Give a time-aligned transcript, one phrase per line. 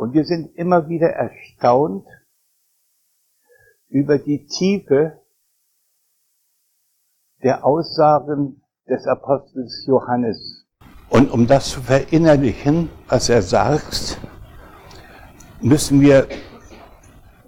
[0.00, 2.06] Und wir sind immer wieder erstaunt
[3.88, 5.20] über die Tiefe
[7.42, 10.66] der Aussagen des Apostels Johannes.
[11.10, 14.18] Und um das zu verinnerlichen, was er sagt,
[15.60, 16.26] müssen wir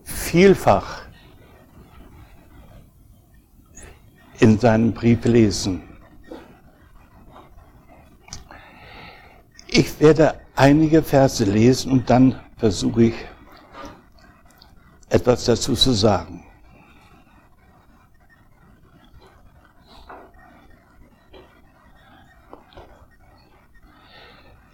[0.03, 1.07] vielfach
[4.41, 5.82] in seinem Brief lesen.
[9.69, 13.14] Ich werde einige Verse lesen und dann versuche ich
[15.09, 16.45] etwas dazu zu sagen.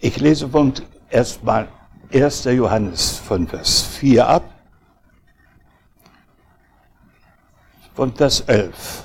[0.01, 0.71] Ich lese von
[1.09, 1.67] erstmal
[2.13, 2.43] 1.
[2.43, 4.43] Johannes von Vers 4 ab,
[7.95, 9.03] von Vers 11.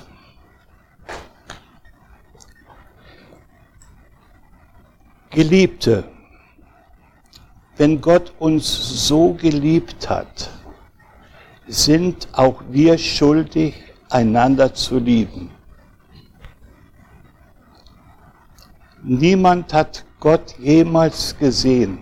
[5.31, 6.14] Geliebte,
[7.77, 10.49] wenn Gott uns so geliebt hat,
[11.67, 13.73] sind auch wir schuldig,
[14.09, 15.49] einander zu lieben.
[19.03, 21.99] Niemand hat Gott jemals gesehen.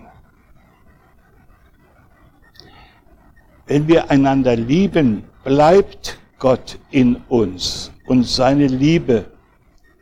[3.66, 9.32] Wenn wir einander lieben, bleibt Gott in uns und seine Liebe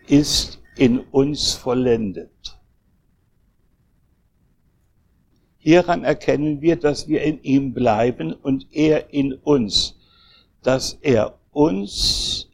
[0.07, 2.42] ist in uns vollendet.
[5.65, 9.95] Hieran erkennen wir, dass wir in ihm bleiben und er in uns,
[10.61, 12.49] dass er uns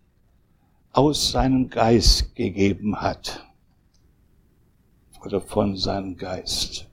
[0.93, 3.47] aus seinem Geist gegeben hat
[5.25, 6.87] oder von seinem Geist.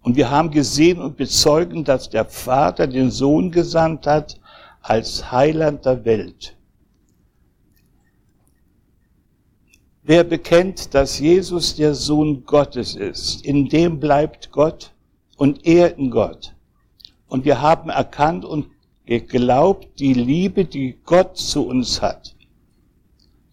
[0.00, 4.40] Und wir haben gesehen und bezeugen, dass der Vater den Sohn gesandt hat
[4.80, 6.56] als Heiland der Welt.
[10.04, 14.92] Wer bekennt, dass Jesus der Sohn Gottes ist, in dem bleibt Gott
[15.36, 16.56] und er in Gott.
[17.28, 18.66] Und wir haben erkannt und
[19.06, 22.34] geglaubt die Liebe, die Gott zu uns hat.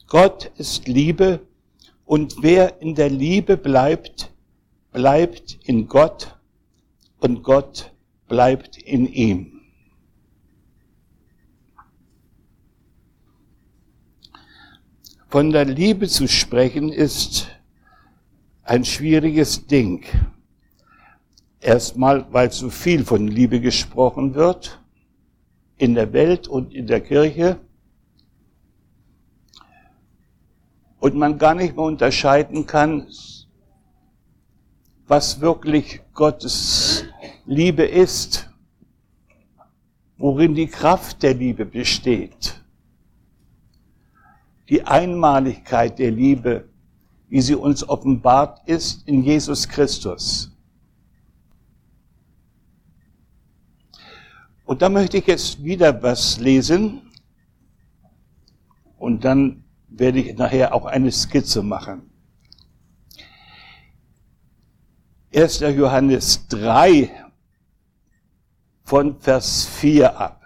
[0.07, 1.41] Gott ist Liebe
[2.03, 4.31] und wer in der Liebe bleibt,
[4.91, 6.35] bleibt in Gott
[7.19, 7.91] und Gott
[8.27, 9.58] bleibt in ihm.
[15.29, 17.49] Von der Liebe zu sprechen ist
[18.63, 20.03] ein schwieriges Ding.
[21.59, 24.81] Erstmal, weil zu viel von Liebe gesprochen wird,
[25.77, 27.59] in der Welt und in der Kirche.
[30.99, 33.05] Und man gar nicht mehr unterscheiden kann,
[35.05, 37.05] was wirklich Gottes
[37.45, 38.49] Liebe ist,
[40.17, 42.58] worin die Kraft der Liebe besteht
[44.69, 46.69] die Einmaligkeit der Liebe,
[47.27, 50.51] wie sie uns offenbart ist in Jesus Christus.
[54.65, 57.01] Und da möchte ich jetzt wieder was lesen
[58.97, 62.03] und dann werde ich nachher auch eine Skizze machen.
[65.33, 65.59] 1.
[65.61, 67.09] Johannes 3
[68.83, 70.38] von Vers 4 ab.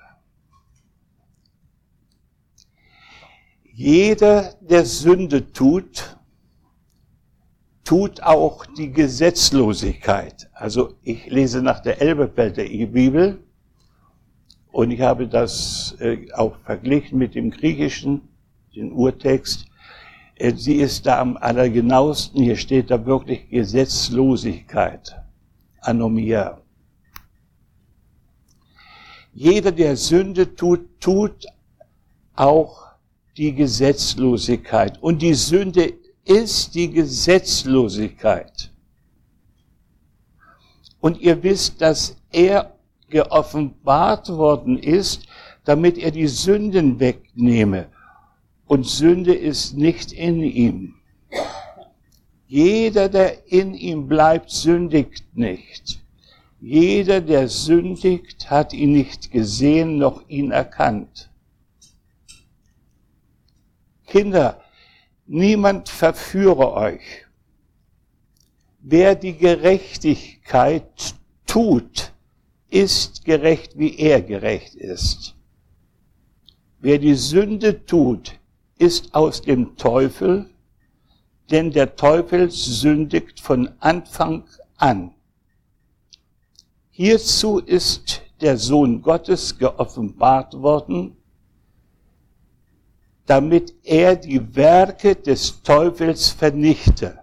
[3.76, 6.16] Jeder, der Sünde tut,
[7.84, 10.48] tut auch die Gesetzlosigkeit.
[10.54, 13.44] Also ich lese nach der Elberfelder Bibel
[14.72, 18.22] und ich habe das äh, auch verglichen mit dem Griechischen,
[18.76, 19.66] den Urtext.
[20.36, 22.44] Äh, sie ist da am allergenauesten.
[22.44, 25.20] Hier steht da wirklich Gesetzlosigkeit.
[25.82, 26.62] Anomia.
[29.34, 31.48] Jeder, der Sünde tut, tut
[32.36, 32.93] auch
[33.38, 35.02] die Gesetzlosigkeit.
[35.02, 35.94] Und die Sünde
[36.26, 38.72] ist die Gesetzlosigkeit.
[41.00, 42.78] Und ihr wisst, dass er
[43.10, 45.28] geoffenbart worden ist,
[45.66, 47.88] damit er die Sünden wegnehme.
[48.66, 50.96] Und Sünde ist nicht in ihm.
[52.48, 56.04] Jeder, der in ihm bleibt, sündigt nicht.
[56.62, 61.30] Jeder, der sündigt, hat ihn nicht gesehen noch ihn erkannt.
[64.14, 64.62] Kinder,
[65.26, 67.26] niemand verführe euch.
[68.80, 71.16] Wer die Gerechtigkeit
[71.48, 72.14] tut,
[72.70, 75.34] ist gerecht, wie er gerecht ist.
[76.80, 78.40] Wer die Sünde tut,
[78.78, 80.48] ist aus dem Teufel,
[81.50, 84.44] denn der Teufel sündigt von Anfang
[84.78, 85.16] an.
[86.92, 91.18] Hierzu ist der Sohn Gottes geoffenbart worden,
[93.26, 97.20] damit er die Werke des Teufels vernichte.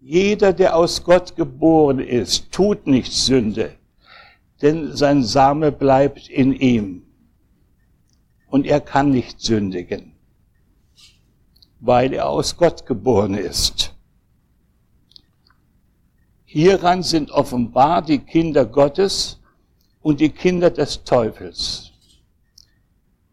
[0.00, 3.76] Jeder, der aus Gott geboren ist, tut nicht Sünde,
[4.62, 7.02] denn sein Same bleibt in ihm.
[8.46, 10.12] Und er kann nicht sündigen,
[11.78, 13.94] weil er aus Gott geboren ist.
[16.44, 19.38] Hieran sind offenbar die Kinder Gottes
[20.00, 21.89] und die Kinder des Teufels.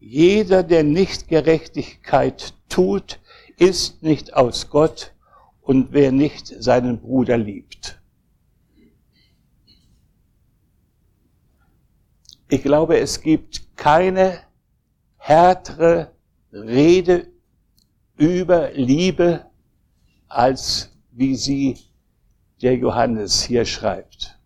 [0.09, 3.19] Jeder, der nicht Gerechtigkeit tut,
[3.57, 5.13] ist nicht aus Gott
[5.61, 7.99] und wer nicht seinen Bruder liebt.
[12.47, 14.39] Ich glaube, es gibt keine
[15.17, 16.13] härtere
[16.53, 17.27] Rede
[18.15, 19.45] über Liebe,
[20.29, 21.77] als wie sie
[22.61, 24.36] der Johannes hier schreibt.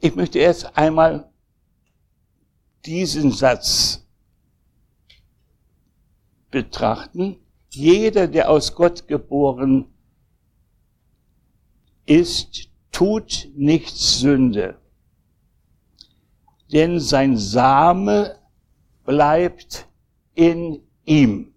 [0.00, 1.30] Ich möchte erst einmal
[2.84, 4.06] diesen Satz
[6.50, 7.36] betrachten.
[7.70, 9.86] Jeder, der aus Gott geboren
[12.06, 14.78] ist, tut nicht Sünde,
[16.72, 18.38] denn sein Same
[19.04, 19.86] bleibt
[20.34, 21.52] in ihm.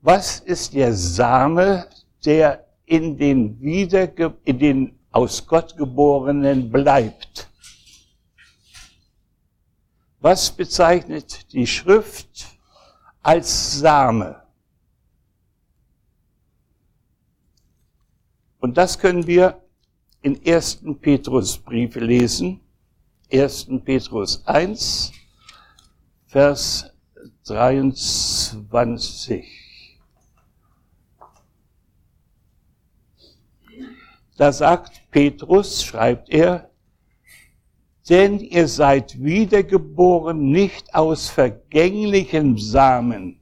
[0.00, 1.88] Was ist der Same,
[2.24, 7.48] der in den, Wiederge in den aus Gott geborenen bleibt?
[10.20, 12.46] Was bezeichnet die Schrift
[13.22, 14.42] als Same?
[18.60, 19.62] Und das können wir
[20.22, 20.84] in 1.
[21.00, 22.60] Petrusbrief lesen.
[23.32, 23.66] 1.
[23.84, 25.12] Petrus 1,
[26.26, 26.86] Vers
[27.44, 29.98] 23.
[34.36, 36.70] Da sagt Petrus, schreibt er,
[38.08, 43.40] denn ihr seid wiedergeboren nicht aus vergänglichem Samen,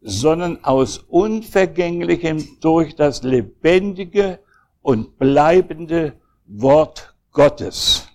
[0.00, 4.40] sondern aus unvergänglichem durch das lebendige
[4.82, 8.08] und bleibende Wort Gottes.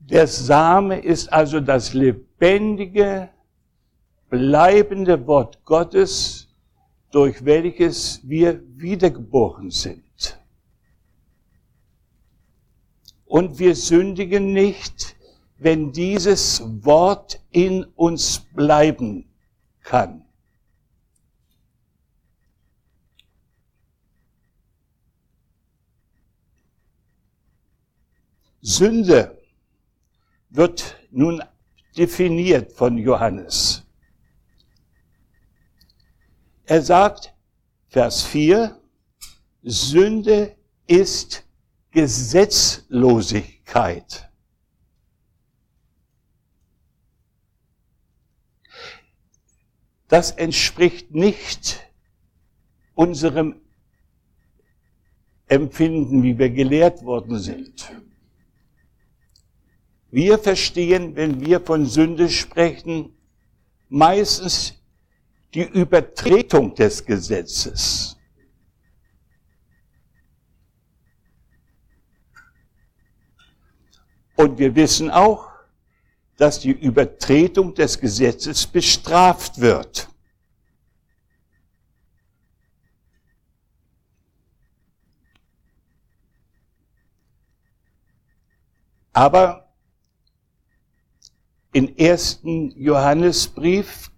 [0.00, 3.28] Der Same ist also das lebendige,
[4.28, 6.48] bleibende Wort Gottes,
[7.10, 10.38] durch welches wir wiedergeboren sind.
[13.24, 15.16] Und wir sündigen nicht,
[15.58, 19.28] wenn dieses Wort in uns bleiben
[19.82, 20.24] kann.
[28.60, 29.40] Sünde
[30.50, 31.42] wird nun
[31.96, 33.87] definiert von Johannes.
[36.68, 37.34] Er sagt,
[37.86, 38.78] Vers 4,
[39.62, 40.54] Sünde
[40.86, 41.46] ist
[41.92, 44.30] Gesetzlosigkeit.
[50.08, 51.80] Das entspricht nicht
[52.94, 53.62] unserem
[55.46, 57.90] Empfinden, wie wir gelehrt worden sind.
[60.10, 63.16] Wir verstehen, wenn wir von Sünde sprechen,
[63.88, 64.77] meistens
[65.58, 68.16] die Übertretung des Gesetzes.
[74.36, 75.50] Und wir wissen auch,
[76.36, 80.08] dass die Übertretung des Gesetzes bestraft wird.
[89.12, 89.74] Aber
[91.72, 94.12] im ersten Johannesbrief,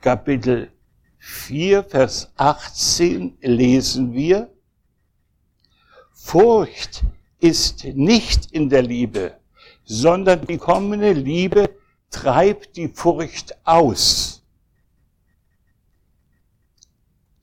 [0.00, 0.72] Kapitel
[1.18, 4.50] 4, Vers 18 lesen wir,
[6.12, 7.04] Furcht
[7.38, 9.36] ist nicht in der Liebe,
[9.84, 11.70] sondern die kommende Liebe
[12.10, 14.42] treibt die Furcht aus.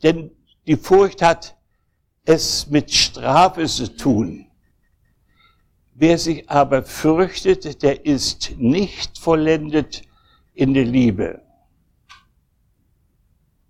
[0.02, 0.32] Denn
[0.66, 1.56] die Furcht hat
[2.26, 4.48] es mit Strafe zu tun.
[5.94, 10.04] Wer sich aber fürchtet, der ist nicht vollendet
[10.54, 11.47] in der Liebe.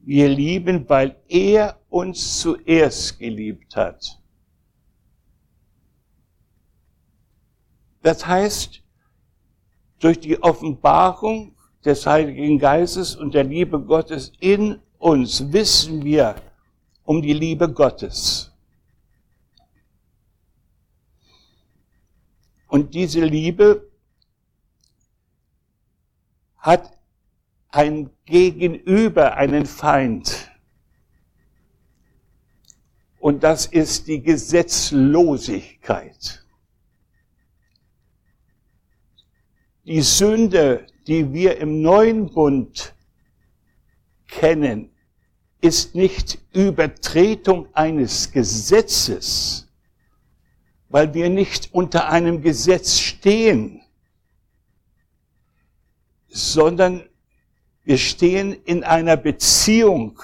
[0.08, 4.18] Wir lieben, weil er uns zuerst geliebt hat.
[8.02, 8.82] Das heißt,
[10.00, 16.36] durch die Offenbarung des Heiligen Geistes und der Liebe Gottes in uns wissen wir
[17.04, 18.54] um die Liebe Gottes.
[22.70, 23.92] Und diese Liebe
[26.60, 26.97] hat
[27.78, 30.50] ein Gegenüber, einen Feind.
[33.20, 36.44] Und das ist die Gesetzlosigkeit.
[39.86, 42.96] Die Sünde, die wir im neuen Bund
[44.28, 44.90] kennen,
[45.62, 49.68] ist nicht Übertretung eines Gesetzes,
[50.90, 53.84] weil wir nicht unter einem Gesetz stehen,
[56.28, 57.08] sondern
[57.88, 60.22] wir stehen in einer Beziehung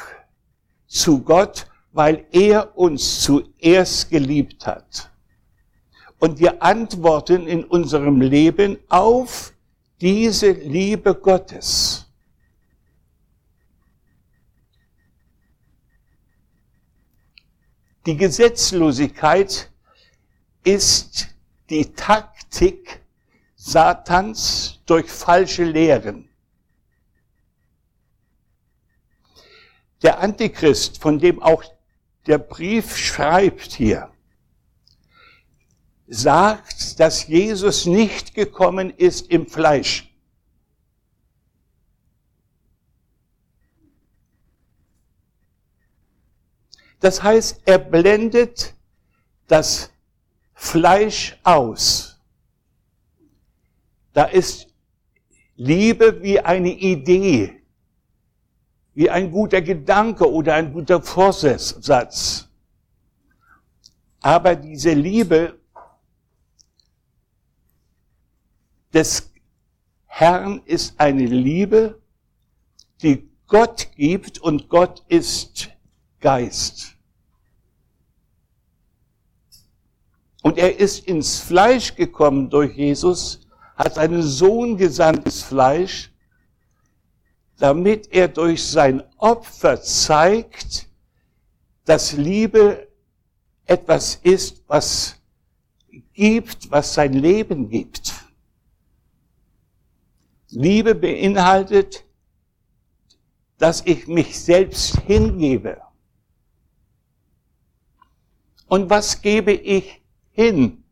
[0.85, 5.09] zu Gott, weil er uns zuerst geliebt hat.
[6.19, 9.53] Und wir antworten in unserem Leben auf
[10.01, 12.05] diese Liebe Gottes.
[18.05, 19.71] Die Gesetzlosigkeit
[20.65, 21.29] ist
[21.69, 22.99] die Taktik
[23.55, 26.27] Satans durch falsche Lehren.
[30.03, 31.63] Der Antichrist, von dem auch
[32.27, 34.11] der Brief schreibt hier,
[36.07, 40.13] sagt, dass Jesus nicht gekommen ist im Fleisch.
[46.99, 48.75] Das heißt, er blendet
[49.47, 49.91] das
[50.53, 52.17] Fleisch aus.
[54.13, 54.67] Da ist
[55.55, 57.62] Liebe wie eine Idee,
[58.93, 62.47] wie ein guter Gedanke oder ein guter Vorsatz.
[64.21, 65.59] Aber diese Liebe
[68.93, 69.31] des
[70.05, 71.99] Herrn ist eine Liebe,
[73.01, 75.69] die Gott gibt und Gott ist
[76.19, 76.95] Geist.
[80.43, 86.12] Und er ist ins Fleisch gekommen durch Jesus, hat seinen Sohn gesandt ins Fleisch,
[87.63, 90.89] damit er durch sein Opfer zeigt,
[91.85, 92.89] dass Liebe
[93.63, 95.15] etwas ist, was
[96.11, 98.15] gibt, was sein Leben gibt.
[100.49, 102.03] Liebe beinhaltet,
[103.57, 105.81] dass ich mich selbst hingebe.
[108.67, 110.01] Und was gebe ich
[110.31, 110.83] hin.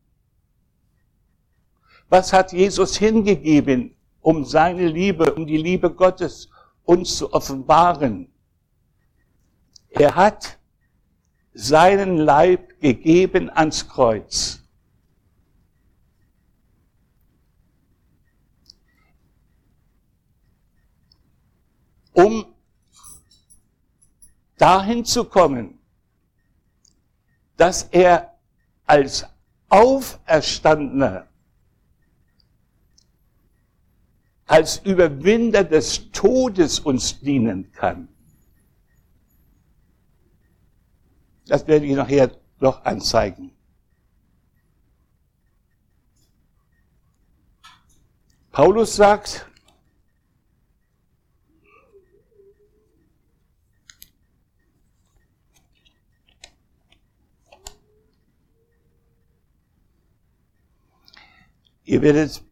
[2.08, 6.48] Was hat Jesus hingegeben, um seine Liebe, um die Liebe Gottes
[6.92, 8.30] uns zu offenbaren?
[9.92, 10.60] Er hat
[11.54, 14.62] seinen Leib gegeben ans Kreuz.
[22.12, 22.54] Um
[24.58, 25.80] dahin zu kommen,
[27.56, 28.38] dass er
[28.86, 29.26] als
[29.70, 31.28] Auferstandener,
[34.52, 38.10] als Überwinder des Todes uns dienen kann.
[41.46, 43.54] Das werde ich nachher noch anzeigen.
[48.52, 49.48] Paulus sagt,
[61.86, 62.44] Ihr werdet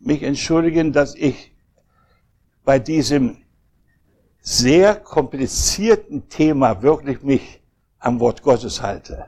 [0.00, 1.52] mich entschuldigen, dass ich
[2.64, 3.36] bei diesem
[4.40, 7.60] sehr komplizierten Thema wirklich mich
[7.98, 9.26] am Wort Gottes halte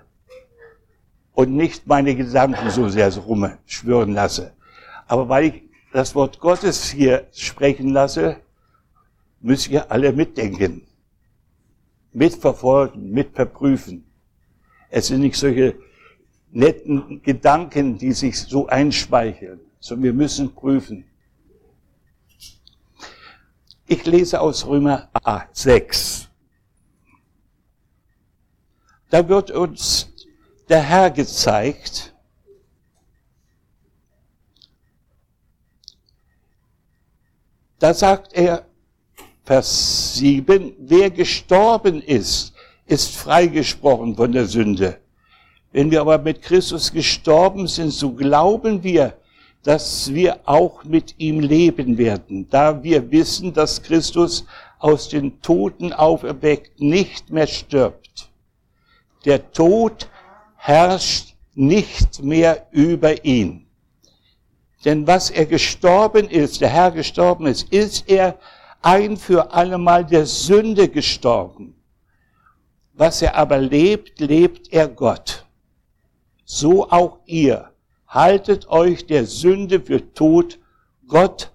[1.35, 4.53] und nicht meine Gedanken so sehr so rumschwören lasse.
[5.07, 5.63] Aber weil ich
[5.93, 8.39] das Wort Gottes hier sprechen lasse,
[9.41, 10.87] müsst ihr alle mitdenken,
[12.13, 14.05] mitverfolgen, mitverprüfen.
[14.89, 15.75] Es sind nicht solche
[16.51, 21.05] netten Gedanken, die sich so einspeicheln, sondern wir müssen prüfen.
[23.87, 25.11] Ich lese aus Römer
[25.53, 26.29] 6.
[29.11, 30.09] Da wird uns
[30.69, 32.15] der Herr gezeigt,
[37.79, 38.65] da sagt er,
[39.45, 42.55] Vers 7, wer gestorben ist,
[42.87, 45.01] ist freigesprochen von der Sünde.
[45.73, 49.19] Wenn wir aber mit Christus gestorben sind, so glauben wir,
[49.63, 54.45] dass wir auch mit ihm leben werden, da wir wissen, dass Christus
[54.79, 58.31] aus den Toten auferweckt nicht mehr stirbt.
[59.25, 60.09] Der Tod
[60.57, 63.67] herrscht nicht mehr über ihn.
[64.85, 68.39] Denn was er gestorben ist, der Herr gestorben ist, ist er
[68.81, 71.77] ein für allemal der Sünde gestorben.
[72.95, 75.43] Was er aber lebt, lebt er Gott
[76.53, 77.72] so auch ihr.
[78.13, 80.59] Haltet euch der Sünde für tot,
[81.07, 81.53] Gott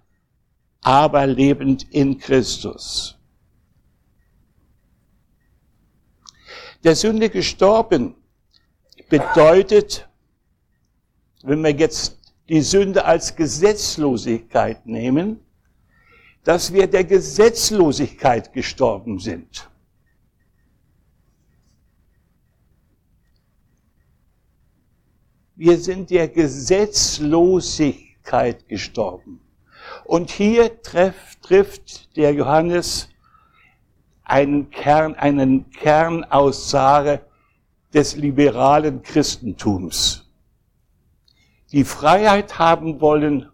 [0.82, 3.18] aber lebend in Christus.
[6.84, 8.16] der Sünde gestorben
[9.10, 10.08] bedeutet,
[11.44, 12.18] wenn wir jetzt
[12.50, 15.42] die Sünde als Gesetzlosigkeit nehmen,
[16.44, 19.70] dass wir der Gesetzlosigkeit gestorben sind.
[25.60, 29.42] Wir sind der Gesetzlosigkeit gestorben.
[30.06, 33.10] Und hier treff, trifft der Johannes
[34.24, 37.26] einen Kern, einen Kernaussage
[37.92, 40.30] des liberalen Christentums.
[41.72, 43.50] Die Freiheit haben wollen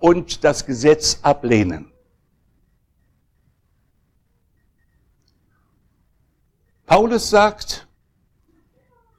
[0.00, 1.92] und das Gesetz ablehnen.
[6.84, 7.86] Paulus sagt,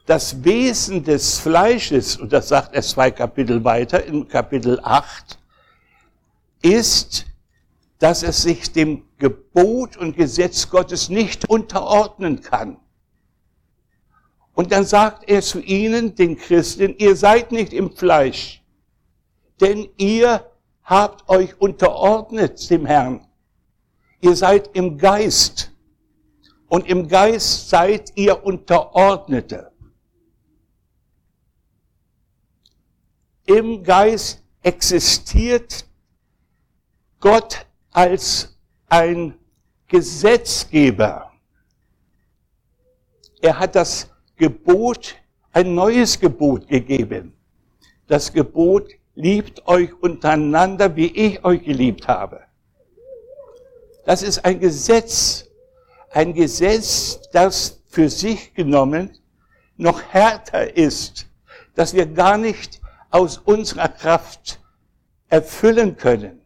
[0.06, 5.40] das Wesen des Fleisches, und das sagt er zwei Kapitel weiter, in Kapitel 8,
[6.62, 7.26] ist,
[8.00, 12.78] dass es sich dem Gebot und Gesetz Gottes nicht unterordnen kann.
[14.54, 18.62] Und dann sagt er zu ihnen, den Christen, ihr seid nicht im Fleisch,
[19.62, 20.46] denn ihr
[20.84, 23.26] habt euch unterordnet dem Herrn.
[24.22, 25.72] Ihr seid im Geist.
[26.68, 29.73] Und im Geist seid ihr Unterordnete.
[33.46, 35.86] Im Geist existiert
[37.20, 38.56] Gott als
[38.88, 39.38] ein
[39.88, 41.32] Gesetzgeber.
[43.42, 45.16] Er hat das Gebot,
[45.52, 47.34] ein neues Gebot gegeben.
[48.08, 52.42] Das Gebot, liebt euch untereinander, wie ich euch geliebt habe.
[54.06, 55.46] Das ist ein Gesetz,
[56.10, 59.18] ein Gesetz, das für sich genommen
[59.78, 61.28] noch härter ist,
[61.76, 62.82] dass wir gar nicht
[63.14, 64.60] aus unserer Kraft
[65.30, 66.42] erfüllen können.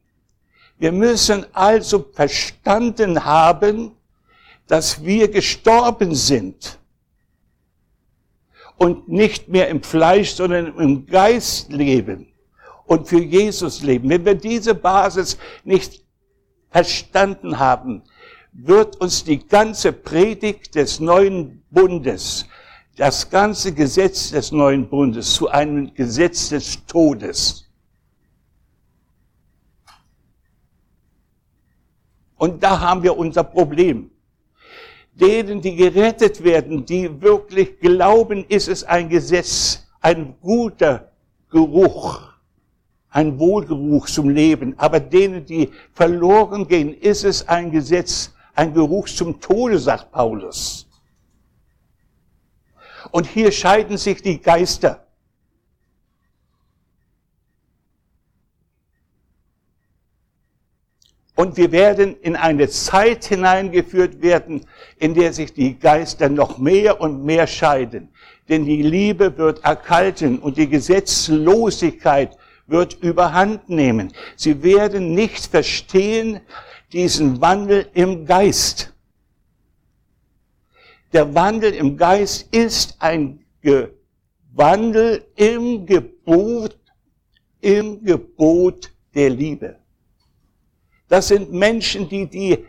[0.77, 3.95] Wir müssen also verstanden haben,
[4.67, 6.77] dass wir gestorben sind
[8.75, 12.27] und nicht mehr im Fleisch, sondern im Geist leben
[12.86, 14.10] und für Jesus leben.
[14.10, 16.03] Wenn wir diese Basis nicht
[16.69, 18.03] verstanden haben,
[18.51, 22.45] wird uns die ganze Predigt des neuen Bundes
[22.97, 27.69] das ganze Gesetz des neuen Bundes zu einem Gesetz des Todes.
[32.38, 34.10] Und da haben wir unser Problem.
[35.13, 41.12] Denen, die gerettet werden, die wirklich glauben, ist es ein Gesetz, ein guter
[41.49, 42.21] Geruch,
[43.10, 44.73] ein Wohlgeruch zum Leben.
[44.77, 50.87] Aber denen, die verloren gehen, ist es ein Gesetz, ein Geruch zum Tode, sagt Paulus.
[53.12, 55.08] Und hier scheiden sich die Geister.
[61.38, 64.65] Und wir werden in eine Zeit hineingeführt werden,
[64.98, 68.10] in der sich die Geister noch mehr und mehr scheiden.
[68.50, 74.13] Denn die Liebe wird erkalten und die Gesetzlosigkeit wird überhand nehmen.
[74.36, 76.39] Sie werden nicht verstehen
[76.91, 78.93] diesen Wandel im Geist.
[81.13, 83.39] Der Wandel im Geist ist ein
[84.54, 86.78] Wandel im Gebot,
[87.62, 89.78] im Gebot der Liebe.
[91.08, 92.65] Das sind Menschen, die, die,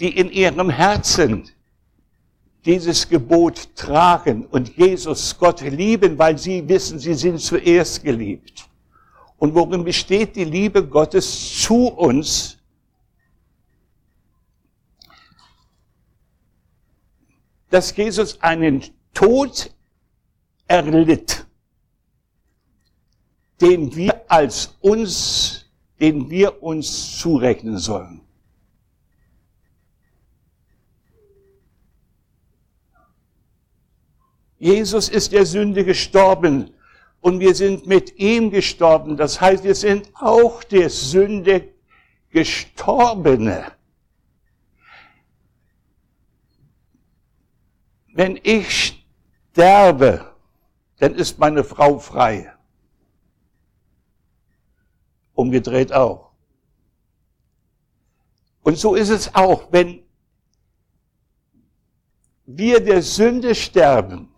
[0.00, 1.48] die in ihrem Herzen
[2.64, 8.68] dieses Gebot tragen und Jesus Gott lieben, weil sie wissen, sie sind zuerst geliebt.
[9.38, 12.57] Und worin besteht die Liebe Gottes zu uns?
[17.70, 19.70] Dass Jesus einen Tod
[20.66, 21.46] erlitt,
[23.60, 25.66] den wir als uns,
[26.00, 28.20] den wir uns zurechnen sollen.
[34.58, 36.70] Jesus ist der Sünde gestorben
[37.20, 39.16] und wir sind mit ihm gestorben.
[39.16, 41.68] Das heißt, wir sind auch der Sünde
[42.30, 43.77] gestorbene.
[48.18, 49.06] Wenn ich
[49.52, 50.34] sterbe,
[50.98, 52.52] dann ist meine Frau frei.
[55.34, 56.32] Umgedreht auch.
[58.62, 60.02] Und so ist es auch, wenn
[62.44, 64.34] wir der Sünde sterben,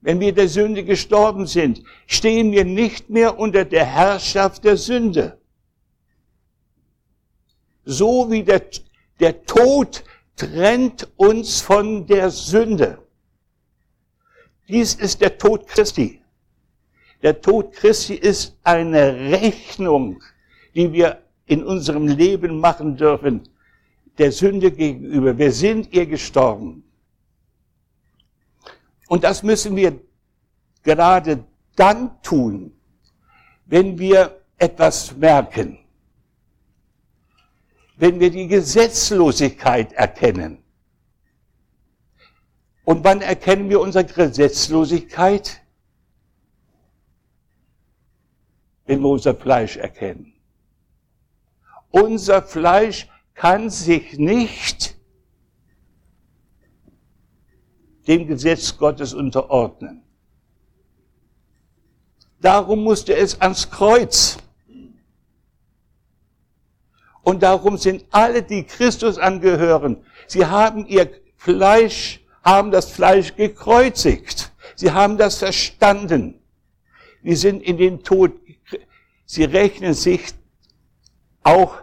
[0.00, 5.40] wenn wir der Sünde gestorben sind, stehen wir nicht mehr unter der Herrschaft der Sünde.
[7.84, 8.62] So wie der,
[9.18, 10.04] der Tod
[10.40, 12.98] trennt uns von der Sünde.
[14.68, 16.22] Dies ist der Tod Christi.
[17.22, 20.22] Der Tod Christi ist eine Rechnung,
[20.74, 23.48] die wir in unserem Leben machen dürfen.
[24.18, 25.36] der Sünde gegenüber.
[25.38, 26.84] Wir sind ihr gestorben.
[29.08, 29.98] Und das müssen wir
[30.82, 32.72] gerade dann tun,
[33.64, 35.79] wenn wir etwas merken,
[38.00, 40.64] wenn wir die Gesetzlosigkeit erkennen.
[42.84, 45.60] Und wann erkennen wir unsere Gesetzlosigkeit?
[48.86, 50.32] Wenn wir unser Fleisch erkennen.
[51.90, 54.96] Unser Fleisch kann sich nicht
[58.06, 60.02] dem Gesetz Gottes unterordnen.
[62.40, 64.38] Darum musste es ans Kreuz.
[67.22, 74.52] Und darum sind alle, die Christus angehören, sie haben ihr Fleisch, haben das Fleisch gekreuzigt.
[74.74, 76.40] Sie haben das verstanden.
[77.22, 78.32] Sie sind in den Tod,
[79.26, 80.32] sie rechnen sich
[81.42, 81.76] auch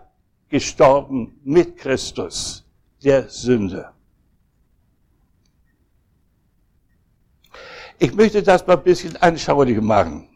[0.50, 2.66] gestorben mit Christus,
[3.04, 3.90] der Sünde.
[8.00, 10.30] Ich möchte das mal ein bisschen anschaulich machen.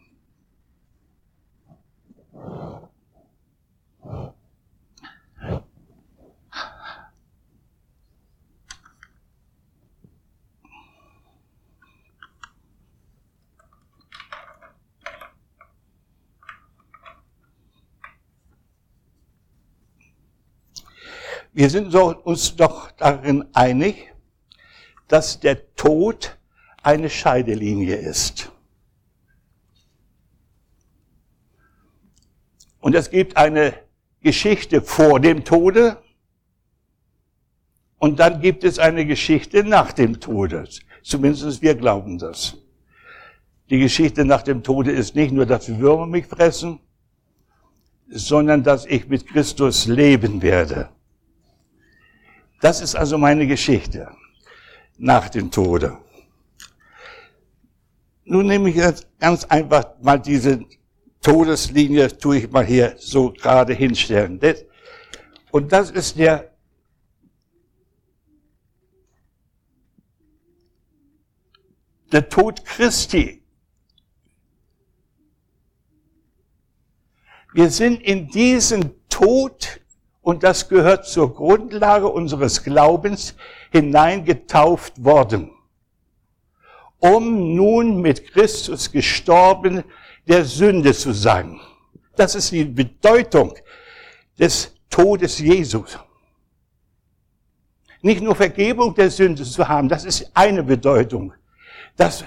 [21.54, 24.14] Wir sind uns doch darin einig,
[25.08, 26.38] dass der Tod
[26.82, 28.50] eine Scheidelinie ist.
[32.80, 33.74] Und es gibt eine
[34.22, 36.02] Geschichte vor dem Tode
[37.98, 40.68] und dann gibt es eine Geschichte nach dem Tode.
[41.02, 42.56] Zumindest wir glauben das.
[43.68, 46.80] Die Geschichte nach dem Tode ist nicht nur, dass Würmer mich fressen,
[48.08, 50.88] sondern dass ich mit Christus leben werde.
[52.62, 54.08] Das ist also meine Geschichte
[54.96, 55.98] nach dem Tode.
[58.24, 60.64] Nun nehme ich jetzt ganz einfach mal diese
[61.20, 64.40] Todeslinie, tue ich mal hier so gerade hinstellen.
[65.50, 66.52] Und das ist der
[72.12, 73.42] der Tod Christi.
[77.54, 79.81] Wir sind in diesen Tod
[80.22, 83.34] und das gehört zur Grundlage unseres Glaubens
[83.70, 85.50] hineingetauft worden,
[86.98, 89.82] um nun mit Christus gestorben
[90.26, 91.60] der Sünde zu sein.
[92.16, 93.54] Das ist die Bedeutung
[94.38, 95.98] des Todes Jesus.
[98.00, 101.32] Nicht nur Vergebung der Sünde zu haben, das ist eine Bedeutung.
[101.96, 102.24] Dass,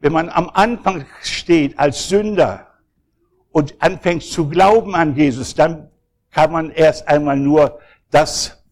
[0.00, 2.66] wenn man am Anfang steht als Sünder
[3.50, 5.91] und anfängt zu glauben an Jesus, dann
[6.32, 7.78] kann man erst einmal nur
[8.10, 8.62] das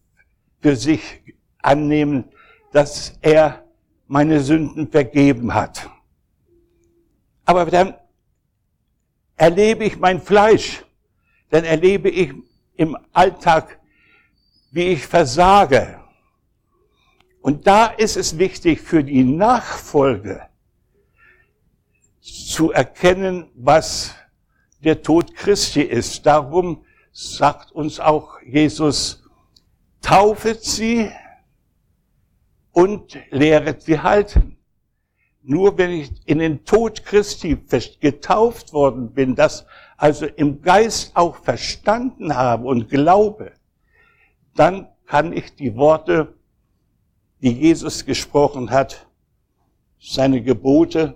[0.61, 1.21] für sich
[1.61, 2.25] annehmen,
[2.73, 3.63] dass er
[4.07, 5.89] meine Sünden vergeben hat.
[7.45, 7.95] Aber dann
[9.35, 10.83] erlebe ich mein Fleisch,
[11.49, 12.33] dann erlebe ich
[12.75, 13.79] im Alltag,
[14.71, 15.99] wie ich versage.
[17.41, 20.47] Und da ist es wichtig für die Nachfolge
[22.21, 24.15] zu erkennen, was
[24.83, 26.25] der Tod Christi ist.
[26.25, 29.23] Darum sagt uns auch Jesus,
[30.01, 31.11] taufet sie
[32.71, 34.57] und lehret sie halten.
[35.43, 37.57] Nur wenn ich in den Tod Christi
[37.99, 39.65] getauft worden bin, das
[39.97, 43.53] also im Geist auch verstanden habe und glaube,
[44.55, 46.35] dann kann ich die Worte,
[47.41, 49.07] die Jesus gesprochen hat,
[49.99, 51.15] seine Gebote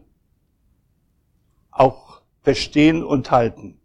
[1.71, 3.79] auch verstehen und halten.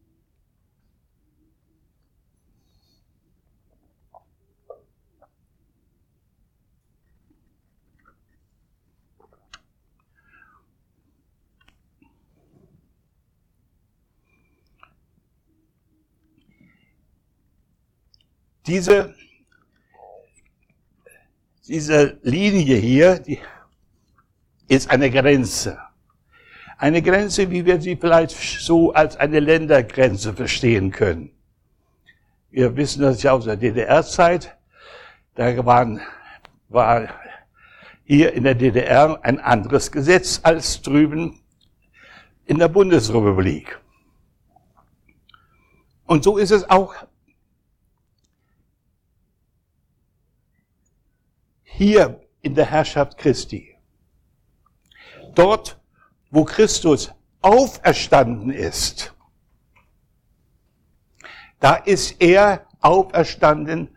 [18.67, 19.15] Diese,
[21.67, 23.39] diese Linie hier, die
[24.69, 25.79] ist eine Grenze.
[26.79, 31.31] Eine Grenze, wie wir sie vielleicht so als eine Ländergrenze verstehen können.
[32.51, 34.57] Wir wissen das ja aus der DDR-Zeit.
[35.35, 36.01] Da waren,
[36.69, 37.09] war
[38.05, 41.41] hier in der DDR ein anderes Gesetz als drüben
[42.47, 43.79] in der Bundesrepublik.
[46.07, 46.95] Und so ist es auch
[51.81, 53.75] hier in der Herrschaft Christi.
[55.35, 55.81] Dort,
[56.31, 59.15] wo Christus auferstanden ist,
[61.59, 63.97] da ist er auferstanden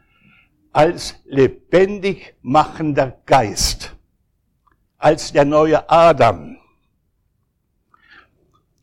[0.72, 3.94] als lebendig machender Geist,
[4.98, 6.56] als der neue Adam.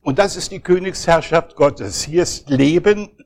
[0.03, 2.03] Und das ist die Königsherrschaft Gottes.
[2.03, 3.20] Hier ist Leben.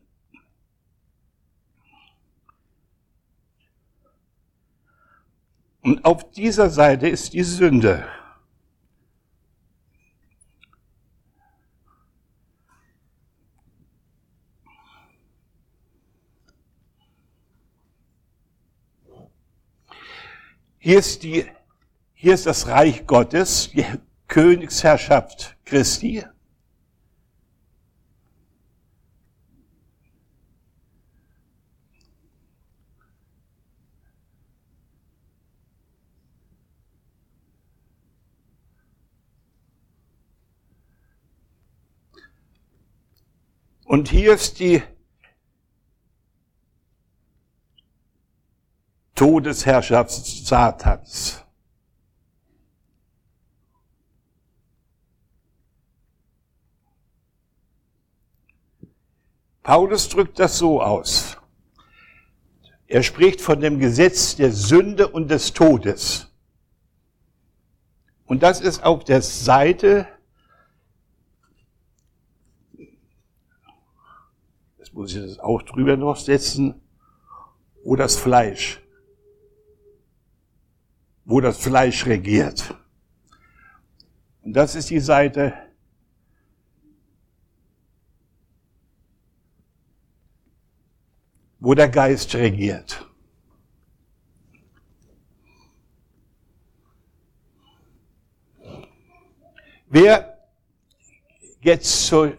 [5.85, 8.09] Und auf dieser Seite ist die Sünde.
[20.79, 21.45] Hier ist die,
[22.15, 23.85] hier ist das Reich Gottes, die
[24.27, 26.25] Königsherrschaft Christi.
[43.95, 44.83] Und hier ist die
[49.15, 51.45] Todesherrschaft Satans.
[59.63, 61.37] Paulus drückt das so aus.
[62.89, 66.33] Er spricht von dem Gesetz der Sünde und des Todes.
[68.25, 70.09] Und das ist auf der Seite,
[74.95, 76.81] muss ich das auch drüber noch setzen,
[77.85, 78.81] wo das Fleisch
[81.25, 82.75] wo das Fleisch regiert.
[84.43, 85.55] Und das ist die Seite,
[91.59, 93.09] wo der Geist regiert.
[99.89, 100.39] Wer
[101.63, 102.33] jetzt so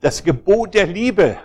[0.00, 1.38] das Gebot der Liebe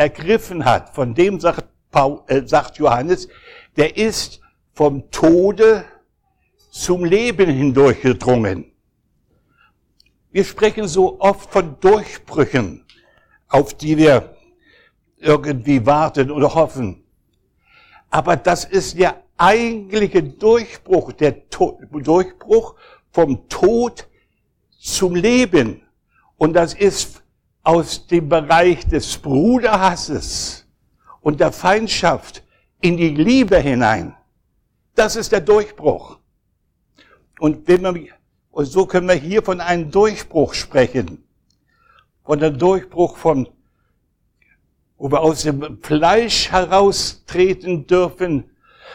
[0.00, 3.28] ergriffen hat, von dem sagt, Paul, äh, sagt Johannes,
[3.76, 4.40] der ist
[4.72, 5.84] vom Tode
[6.70, 8.72] zum Leben hindurchgedrungen.
[10.32, 12.86] Wir sprechen so oft von Durchbrüchen,
[13.48, 14.36] auf die wir
[15.18, 17.04] irgendwie warten oder hoffen.
[18.08, 22.74] Aber das ist der eigentliche Durchbruch, der to Durchbruch
[23.10, 24.08] vom Tod
[24.78, 25.82] zum Leben.
[26.38, 27.22] Und das ist
[27.62, 30.66] aus dem Bereich des Bruderhasses
[31.20, 32.42] und der Feindschaft
[32.80, 34.16] in die Liebe hinein.
[34.94, 36.18] Das ist der Durchbruch.
[37.38, 38.08] Und, wenn wir,
[38.50, 41.24] und so können wir hier von einem Durchbruch sprechen.
[42.24, 43.48] Von einem Durchbruch von,
[44.98, 48.50] wo wir aus dem Fleisch heraustreten dürfen,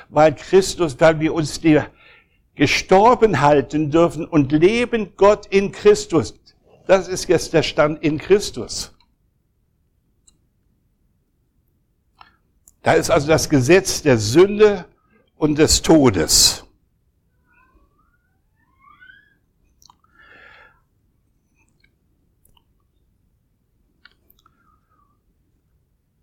[0.09, 1.87] weil Christus, weil wir uns dir
[2.55, 6.39] gestorben halten dürfen und leben Gott in Christus.
[6.85, 8.93] Das ist jetzt der Stand in Christus.
[12.83, 14.85] Da ist also das Gesetz der Sünde
[15.35, 16.63] und des Todes.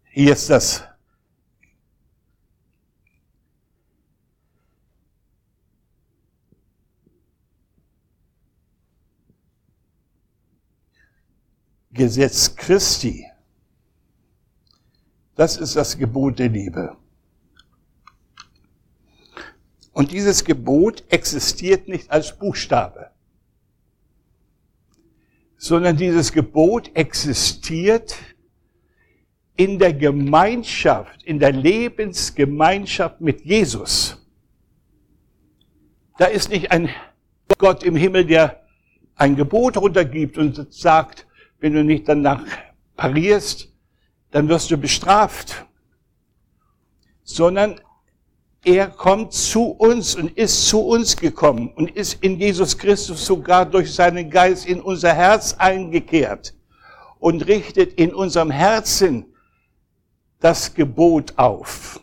[0.04, 0.84] Hier ist das
[12.02, 13.24] Gesetz Christi.
[15.36, 16.96] Das ist das Gebot der Liebe.
[19.92, 23.12] Und dieses Gebot existiert nicht als Buchstabe,
[25.56, 28.16] sondern dieses Gebot existiert
[29.54, 34.26] in der Gemeinschaft, in der Lebensgemeinschaft mit Jesus.
[36.18, 36.88] Da ist nicht ein
[37.58, 38.64] Gott im Himmel, der
[39.14, 41.28] ein Gebot runtergibt und sagt,
[41.62, 42.44] wenn du nicht danach
[42.96, 43.72] parierst,
[44.32, 45.64] dann wirst du bestraft.
[47.22, 47.80] Sondern
[48.64, 53.64] er kommt zu uns und ist zu uns gekommen und ist in Jesus Christus sogar
[53.64, 56.52] durch seinen Geist in unser Herz eingekehrt
[57.20, 59.26] und richtet in unserem Herzen
[60.40, 62.00] das Gebot auf.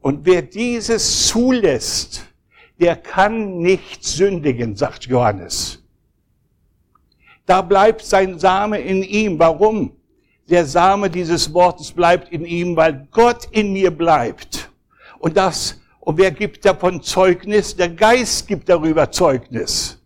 [0.00, 2.26] Und wer dieses zulässt,
[2.80, 5.79] der kann nicht sündigen, sagt Johannes.
[7.46, 9.38] Da bleibt sein Same in ihm.
[9.38, 9.92] Warum?
[10.48, 14.70] Der Same dieses Wortes bleibt in ihm, weil Gott in mir bleibt.
[15.18, 17.76] Und das, und wer gibt davon Zeugnis?
[17.76, 19.98] Der Geist gibt darüber Zeugnis.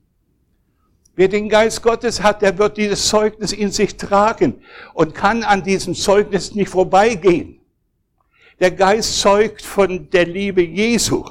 [1.17, 4.61] Wer den Geist Gottes hat, der wird dieses Zeugnis in sich tragen
[4.95, 7.61] und kann an diesem Zeugnis nicht vorbeigehen.
[8.59, 11.25] Der Geist zeugt von der Liebe Jesu.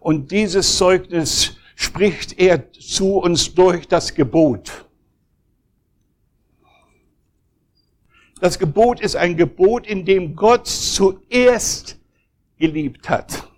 [0.00, 4.85] Und dieses Zeugnis spricht er zu uns durch das Gebot.
[8.40, 11.98] Das Gebot ist ein Gebot, in dem Gott zuerst
[12.58, 13.48] geliebt hat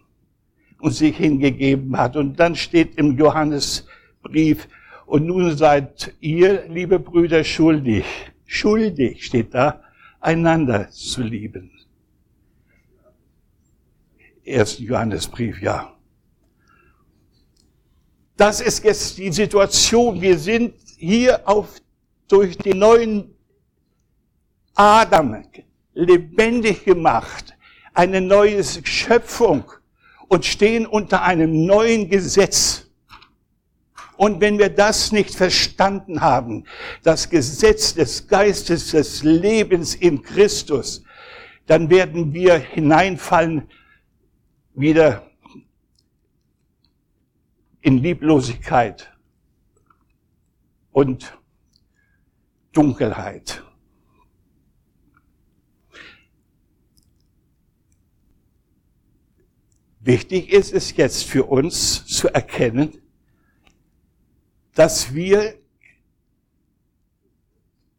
[0.80, 2.16] und sich hingegeben hat.
[2.16, 4.68] Und dann steht im Johannesbrief,
[5.06, 8.04] und nun seid ihr, liebe Brüder, schuldig,
[8.44, 9.82] schuldig steht da,
[10.20, 11.70] einander zu lieben.
[14.44, 15.94] Ersten Johannesbrief, ja.
[18.36, 20.20] Das ist jetzt die Situation.
[20.20, 21.80] Wir sind hier auf,
[22.28, 23.34] durch den neuen
[24.78, 25.44] Adam
[25.92, 27.56] lebendig gemacht,
[27.94, 29.64] eine neue Schöpfung
[30.28, 32.88] und stehen unter einem neuen Gesetz.
[34.16, 36.64] Und wenn wir das nicht verstanden haben,
[37.02, 41.02] das Gesetz des Geistes des Lebens in Christus,
[41.66, 43.68] dann werden wir hineinfallen
[44.74, 45.28] wieder
[47.80, 49.12] in Lieblosigkeit
[50.92, 51.36] und
[52.72, 53.64] Dunkelheit.
[60.00, 63.00] Wichtig ist es jetzt für uns zu erkennen,
[64.74, 65.58] dass wir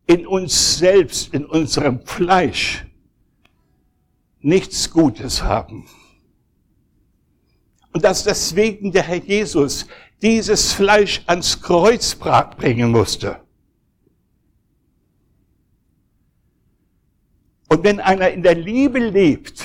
[0.07, 2.85] in uns selbst, in unserem Fleisch
[4.39, 5.87] nichts Gutes haben.
[7.91, 9.85] Und dass deswegen der Herr Jesus
[10.21, 13.41] dieses Fleisch ans Kreuz bringen musste.
[17.67, 19.63] Und wenn einer in der Liebe lebt,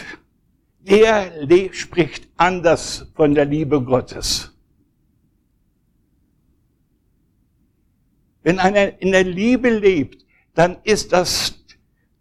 [0.85, 4.53] der spricht anders von der Liebe Gottes.
[8.43, 11.59] Wenn einer in der Liebe lebt, dann ist das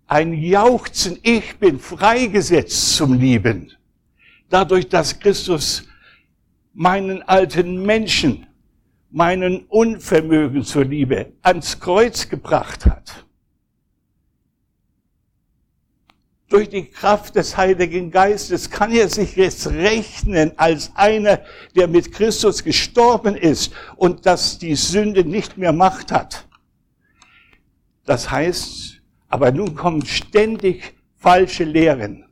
[0.07, 1.19] ein Jauchzen.
[1.21, 3.73] Ich bin freigesetzt zum Lieben.
[4.49, 5.87] Dadurch, dass Christus
[6.73, 8.47] meinen alten Menschen,
[9.11, 13.25] meinen Unvermögen zur Liebe ans Kreuz gebracht hat.
[16.53, 21.41] Durch die Kraft des Heiligen Geistes kann er sich jetzt rechnen als einer,
[21.75, 26.47] der mit Christus gestorben ist und dass die Sünde nicht mehr Macht hat.
[28.05, 32.29] Das heißt, aber nun kommen ständig falsche Lehren.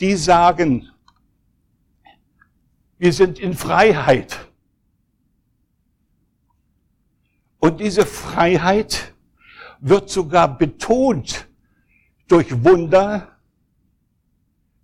[0.00, 0.88] Die sagen,
[2.96, 4.48] wir sind in Freiheit.
[7.58, 9.12] Und diese Freiheit
[9.78, 11.48] wird sogar betont
[12.28, 13.36] durch Wunder,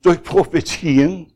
[0.02, 1.32] durch Prophetien,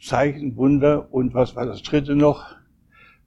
[0.00, 2.54] Zeichen, Wunder und was war das dritte noch,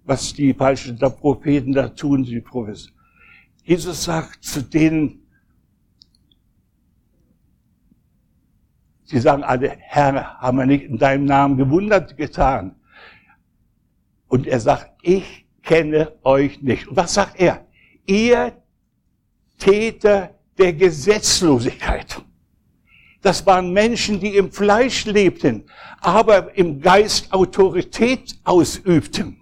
[0.05, 2.95] was die falschen Propheten da tun, sie Prophetien.
[3.63, 5.27] Jesus sagt zu denen,
[9.03, 12.75] sie sagen alle, Herr, haben wir nicht in deinem Namen gewundert getan?
[14.27, 16.87] Und er sagt, ich kenne euch nicht.
[16.87, 17.67] Und was sagt er?
[18.05, 18.58] Ihr
[19.59, 22.19] Täter der Gesetzlosigkeit.
[23.21, 25.65] Das waren Menschen, die im Fleisch lebten,
[25.99, 29.37] aber im Geist Autorität ausübten.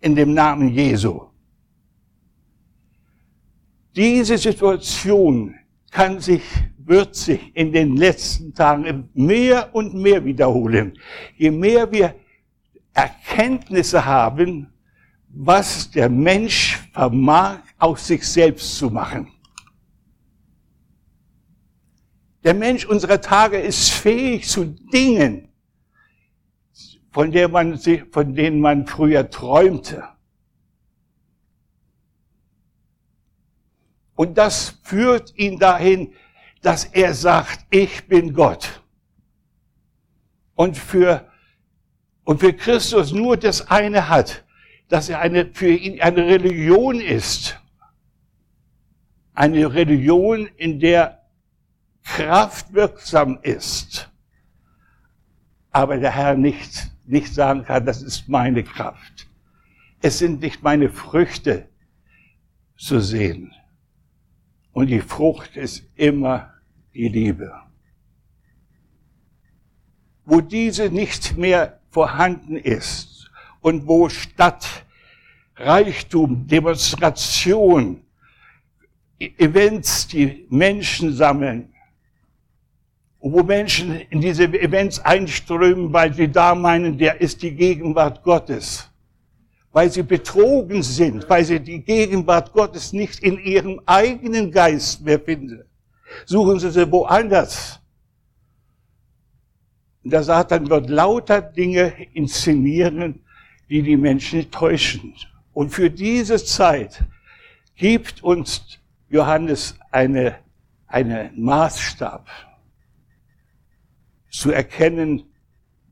[0.00, 1.22] In dem Namen Jesu.
[3.96, 5.54] Diese Situation
[5.90, 6.42] kann sich,
[6.78, 10.98] wird sich in den letzten Tagen mehr und mehr wiederholen.
[11.36, 12.14] Je mehr wir
[12.92, 14.68] Erkenntnisse haben,
[15.28, 19.30] was der Mensch vermag, aus sich selbst zu machen.
[22.44, 25.48] Der Mensch unserer Tage ist fähig zu Dingen,
[27.10, 27.78] von, der man,
[28.12, 30.04] von denen man früher träumte.
[34.14, 36.12] Und das führt ihn dahin,
[36.60, 38.82] dass er sagt, ich bin Gott.
[40.54, 41.30] Und für,
[42.24, 44.44] und für Christus nur das eine hat,
[44.88, 47.60] dass er eine, für ihn eine Religion ist.
[49.34, 51.20] Eine Religion, in der
[52.04, 54.10] Kraft wirksam ist.
[55.70, 59.26] Aber der Herr nicht, nicht sagen kann, das ist meine Kraft.
[60.00, 61.68] Es sind nicht meine Früchte
[62.76, 63.52] zu sehen.
[64.72, 66.52] Und die Frucht ist immer
[66.94, 67.52] die Liebe.
[70.24, 73.30] Wo diese nicht mehr vorhanden ist
[73.60, 74.84] und wo statt
[75.56, 78.03] Reichtum, Demonstration,
[79.38, 81.72] Events, die Menschen sammeln,
[83.20, 88.90] wo Menschen in diese Events einströmen, weil sie da meinen, der ist die Gegenwart Gottes.
[89.72, 95.18] Weil sie betrogen sind, weil sie die Gegenwart Gottes nicht in ihrem eigenen Geist mehr
[95.18, 95.64] finden.
[96.26, 97.80] Suchen sie sie woanders.
[100.04, 103.24] Der Satan wird lauter Dinge inszenieren,
[103.70, 105.14] die die Menschen täuschen.
[105.54, 107.02] Und für diese Zeit
[107.76, 108.80] gibt uns
[109.14, 110.40] Johannes eine,
[110.88, 112.28] einen Maßstab
[114.28, 115.22] zu erkennen,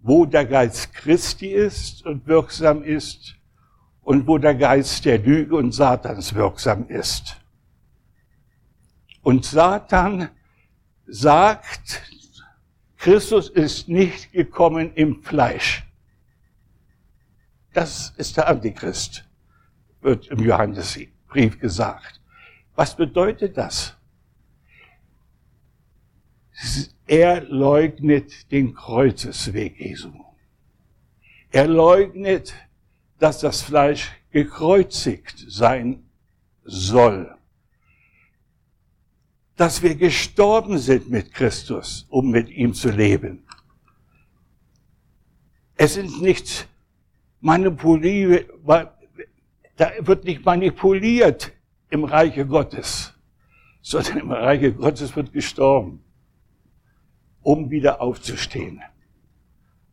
[0.01, 3.37] wo der Geist Christi ist und wirksam ist
[4.01, 7.37] und wo der Geist der Lüge und Satans wirksam ist.
[9.23, 10.29] Und Satan
[11.07, 12.03] sagt,
[12.97, 15.85] Christus ist nicht gekommen im Fleisch.
[17.73, 19.25] Das ist der Antichrist,
[20.01, 22.22] wird im Johannesbrief gesagt.
[22.75, 23.97] Was bedeutet das?
[27.07, 30.13] Er leugnet den Kreuzesweg Jesu.
[31.51, 32.55] Er leugnet,
[33.19, 36.05] dass das Fleisch gekreuzigt sein
[36.65, 37.37] soll.
[39.57, 43.45] Dass wir gestorben sind mit Christus, um mit ihm zu leben.
[45.77, 46.69] Es sind nicht
[47.41, 48.49] manipuliert,
[49.77, 51.53] da wird nicht manipuliert
[51.93, 53.15] im Reiche Gottes,
[53.83, 56.03] sondern im Reiche Gottes wird gestorben
[57.43, 58.81] um wieder aufzustehen.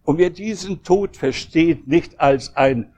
[0.04, 2.94] Und wer diesen Tod versteht, nicht als ein,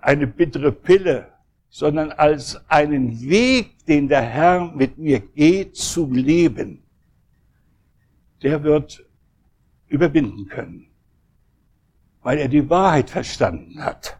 [0.00, 1.32] eine bittere Pille,
[1.68, 6.82] sondern als einen Weg, den der Herr mit mir geht zum Leben,
[8.42, 9.04] der wird
[9.88, 10.88] überwinden können,
[12.22, 14.18] weil er die Wahrheit verstanden hat.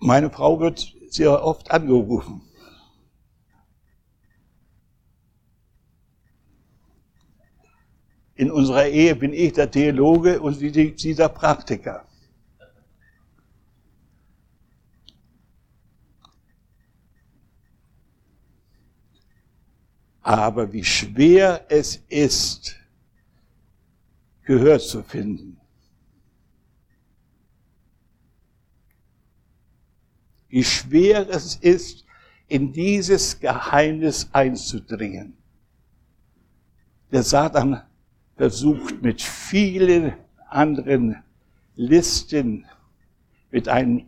[0.00, 2.42] Meine Frau wird sehr oft angerufen.
[8.34, 12.06] In unserer Ehe bin ich der Theologe und sie, sie der Praktiker.
[20.22, 22.76] Aber wie schwer es ist,
[24.44, 25.60] Gehör zu finden.
[30.48, 32.04] Wie schwer es ist,
[32.48, 35.36] in dieses Geheimnis einzudringen.
[37.12, 37.82] Der Satan
[38.36, 40.14] versucht mit vielen
[40.48, 41.16] anderen
[41.76, 42.66] Listen,
[43.50, 44.06] mit, einem,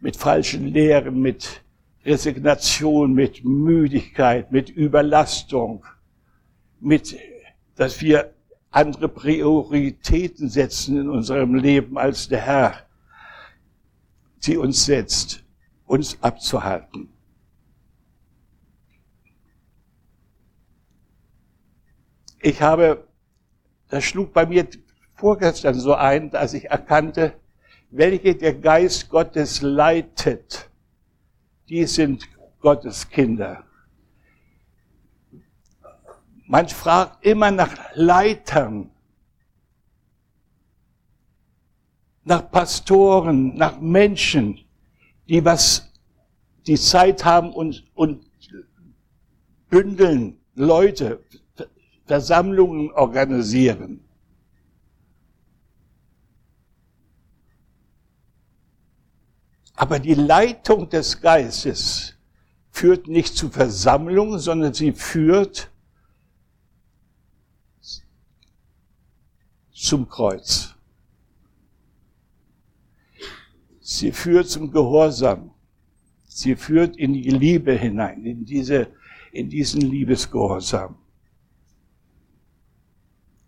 [0.00, 1.62] mit falschen Lehren, mit
[2.04, 5.84] Resignation, mit Müdigkeit, mit Überlastung,
[6.80, 7.16] mit,
[7.76, 8.32] dass wir
[8.70, 12.74] andere Prioritäten setzen in unserem Leben als der Herr
[14.40, 15.44] sie uns setzt
[15.88, 17.08] uns abzuhalten.
[22.40, 23.08] Ich habe,
[23.88, 24.68] das schlug bei mir
[25.14, 27.34] vorgestern so ein, dass ich erkannte,
[27.90, 30.70] welche der Geist Gottes leitet,
[31.68, 32.28] die sind
[32.60, 33.64] Gottes Kinder.
[36.46, 38.90] Man fragt immer nach Leitern,
[42.24, 44.67] nach Pastoren, nach Menschen,
[45.28, 45.90] die was,
[46.66, 48.24] die Zeit haben und, und
[49.68, 51.24] bündeln, Leute,
[52.06, 54.04] Versammlungen organisieren.
[59.74, 62.16] Aber die Leitung des Geistes
[62.70, 65.70] führt nicht zu Versammlungen, sondern sie führt
[69.72, 70.74] zum Kreuz.
[73.90, 75.50] Sie führt zum Gehorsam.
[76.26, 78.88] Sie führt in die Liebe hinein, in diese,
[79.32, 80.98] in diesen Liebesgehorsam.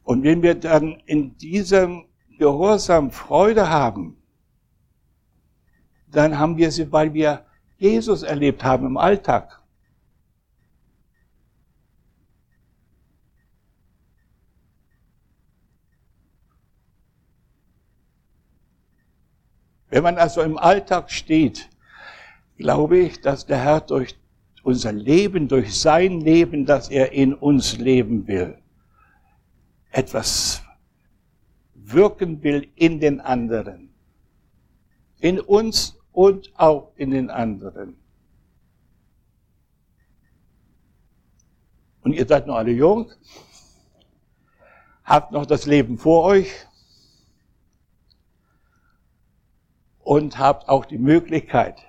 [0.02, 2.06] Und wenn wir dann in diesem
[2.38, 4.16] Gehorsam Freude haben,
[6.10, 7.44] dann haben wir sie, weil wir
[7.76, 9.59] Jesus erlebt haben im Alltag.
[19.90, 21.68] Wenn man also im Alltag steht,
[22.56, 24.16] glaube ich, dass der Herr durch
[24.62, 28.56] unser Leben, durch sein Leben, das er in uns leben will,
[29.90, 30.62] etwas
[31.74, 33.92] wirken will in den anderen.
[35.18, 37.96] In uns und auch in den anderen.
[42.02, 43.10] Und ihr seid noch alle jung,
[45.04, 46.50] habt noch das Leben vor euch,
[50.10, 51.86] und habt auch die Möglichkeit,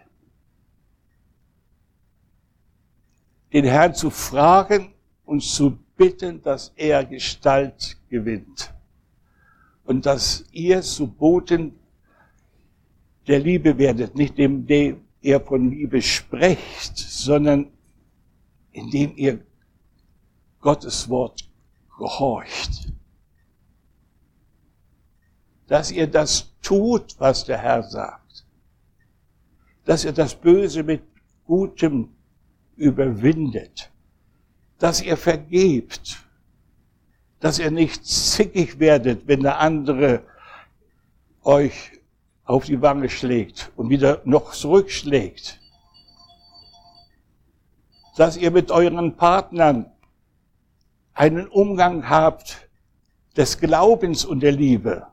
[3.51, 4.93] den Herrn zu fragen
[5.26, 8.72] und zu bitten, dass er Gestalt gewinnt.
[9.86, 11.74] und dass ihr zu Boten
[13.26, 17.72] der Liebe werdet, nicht indem ihr von Liebe sprecht, sondern
[18.72, 19.43] indem ihr
[20.59, 21.49] Gottes Wort
[21.97, 22.93] gehorcht.
[25.72, 28.45] Dass ihr das tut, was der Herr sagt.
[29.86, 31.01] Dass ihr das Böse mit
[31.45, 32.09] Gutem
[32.76, 33.89] überwindet.
[34.80, 36.26] Dass ihr vergebt.
[37.39, 40.24] Dass ihr nicht zickig werdet, wenn der andere
[41.41, 41.93] euch
[42.43, 45.61] auf die Wange schlägt und wieder noch zurückschlägt.
[48.17, 49.89] Dass ihr mit euren Partnern
[51.13, 52.67] einen Umgang habt
[53.38, 55.07] des Glaubens und der Liebe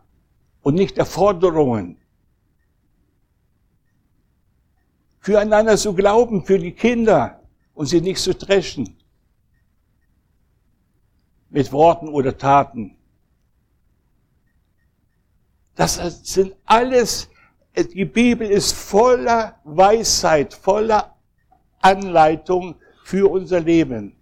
[0.63, 1.97] und nicht der Forderungen.
[5.21, 7.43] Füreinander zu glauben, für die Kinder
[7.75, 8.97] und sie nicht zu dreschen.
[11.51, 12.97] Mit Worten oder Taten.
[15.75, 15.95] Das
[16.25, 17.31] sind alles,
[17.77, 21.17] die Bibel ist voller Weisheit, voller
[21.81, 24.17] Anleitung für unser Leben.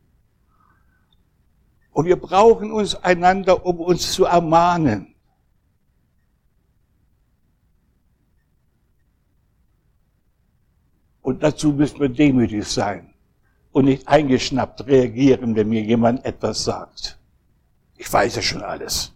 [1.92, 5.15] Und wir brauchen uns einander, um uns zu ermahnen.
[11.26, 13.12] Und dazu müssen wir demütig sein
[13.72, 17.18] und nicht eingeschnappt reagieren, wenn mir jemand etwas sagt.
[17.96, 19.12] Ich weiß ja schon alles.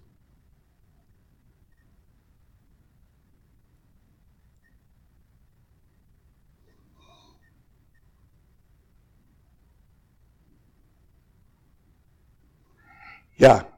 [13.37, 13.69] Ja,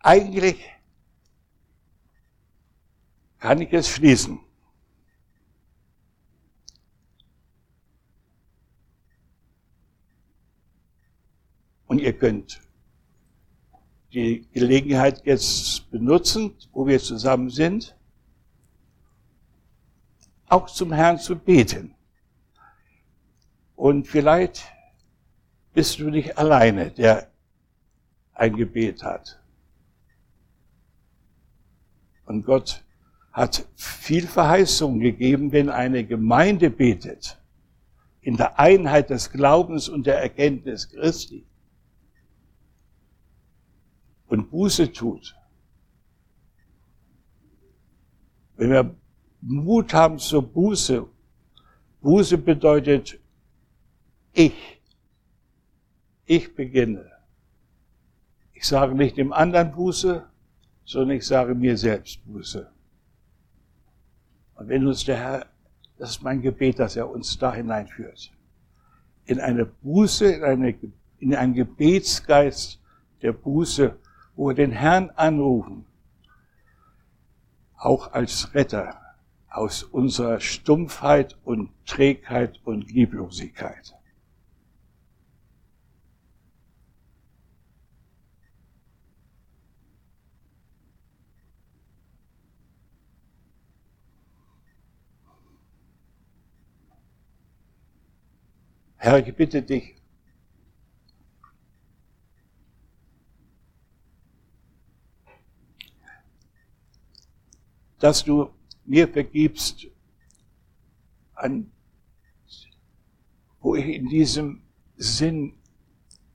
[0.00, 0.62] eigentlich
[3.38, 4.45] kann ich es schließen.
[11.86, 12.60] Und ihr könnt
[14.12, 17.96] die Gelegenheit jetzt benutzen, wo wir zusammen sind,
[20.48, 21.94] auch zum Herrn zu beten.
[23.74, 24.64] Und vielleicht
[25.74, 27.30] bist du nicht alleine, der
[28.32, 29.38] ein Gebet hat.
[32.24, 32.82] Und Gott
[33.32, 37.38] hat viel Verheißung gegeben, wenn eine Gemeinde betet,
[38.22, 41.45] in der Einheit des Glaubens und der Erkenntnis Christi
[44.28, 45.34] und Buße tut.
[48.56, 48.94] Wenn wir
[49.40, 51.06] Mut haben zur Buße,
[52.00, 53.18] Buße bedeutet
[54.32, 54.80] ich,
[56.24, 57.10] ich beginne.
[58.52, 60.26] Ich sage nicht dem anderen Buße,
[60.84, 62.70] sondern ich sage mir selbst Buße.
[64.54, 65.46] Und wenn uns der Herr,
[65.98, 68.32] das ist mein Gebet, dass er uns da hineinführt,
[69.26, 70.74] in eine Buße, in, eine,
[71.18, 72.80] in einen Gebetsgeist
[73.22, 73.96] der Buße,
[74.36, 75.86] wo wir den Herrn anrufen,
[77.76, 79.00] auch als Retter
[79.48, 83.94] aus unserer Stumpfheit und Trägheit und Lieblosigkeit.
[98.98, 99.95] Herr, ich bitte dich,
[107.98, 108.50] dass du
[108.84, 109.86] mir vergibst,
[111.34, 111.70] an,
[113.60, 114.62] wo ich in diesem
[114.96, 115.54] Sinn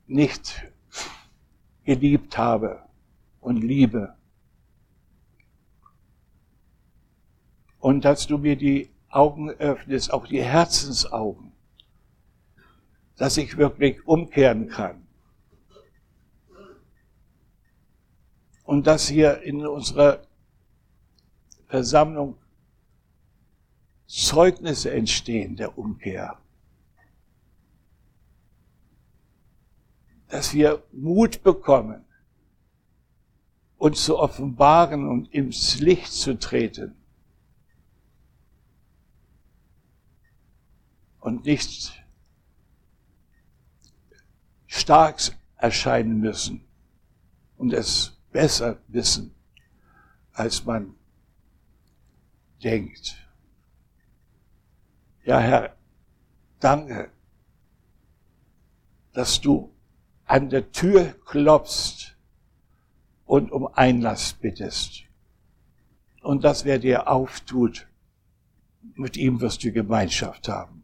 [0.06, 0.64] nicht
[1.84, 2.82] geliebt habe
[3.40, 4.14] und liebe.
[7.78, 11.52] Und dass du mir die Augen öffnest, auch die Herzensaugen,
[13.16, 15.06] dass ich wirklich umkehren kann.
[18.64, 20.22] Und dass hier in unserer
[21.72, 22.36] Versammlung
[24.06, 26.38] Zeugnisse entstehen der Umkehr.
[30.28, 32.04] Dass wir Mut bekommen,
[33.78, 36.94] uns zu offenbaren und ins Licht zu treten.
[41.20, 42.04] Und nicht
[44.66, 45.22] stark
[45.56, 46.66] erscheinen müssen
[47.56, 49.34] und es besser wissen,
[50.34, 50.96] als man
[52.62, 53.16] denkt.
[55.24, 55.76] Ja, Herr,
[56.60, 57.10] danke,
[59.12, 59.72] dass du
[60.24, 62.16] an der Tür klopfst
[63.26, 65.04] und um Einlass bittest.
[66.22, 67.88] Und dass wer dir auftut,
[68.94, 70.82] mit ihm wirst du Gemeinschaft haben.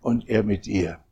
[0.00, 1.02] Und er mit dir.